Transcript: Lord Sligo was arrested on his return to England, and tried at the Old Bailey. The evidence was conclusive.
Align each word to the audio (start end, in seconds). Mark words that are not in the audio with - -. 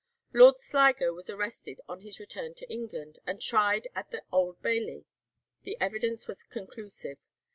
Lord 0.33 0.59
Sligo 0.59 1.13
was 1.13 1.29
arrested 1.29 1.79
on 1.87 2.01
his 2.01 2.19
return 2.19 2.55
to 2.55 2.67
England, 2.71 3.19
and 3.27 3.39
tried 3.39 3.87
at 3.93 4.09
the 4.09 4.23
Old 4.31 4.59
Bailey. 4.63 5.05
The 5.61 5.77
evidence 5.79 6.27
was 6.27 6.43
conclusive. 6.43 7.19